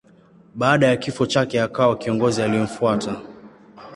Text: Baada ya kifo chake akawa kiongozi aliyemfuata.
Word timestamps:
Baada 0.55 0.87
ya 0.87 0.97
kifo 0.97 1.25
chake 1.25 1.61
akawa 1.61 1.97
kiongozi 1.97 2.41
aliyemfuata. 2.41 3.21